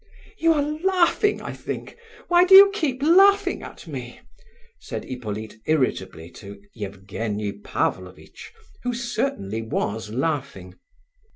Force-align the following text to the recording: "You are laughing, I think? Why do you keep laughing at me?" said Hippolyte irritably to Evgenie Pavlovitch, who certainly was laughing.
"You 0.39 0.53
are 0.53 0.63
laughing, 0.63 1.43
I 1.43 1.53
think? 1.53 1.95
Why 2.27 2.43
do 2.43 2.55
you 2.55 2.71
keep 2.73 3.03
laughing 3.03 3.61
at 3.61 3.85
me?" 3.85 4.19
said 4.79 5.03
Hippolyte 5.05 5.57
irritably 5.67 6.31
to 6.41 6.59
Evgenie 6.75 7.59
Pavlovitch, 7.63 8.51
who 8.81 8.95
certainly 8.95 9.61
was 9.61 10.09
laughing. 10.09 10.73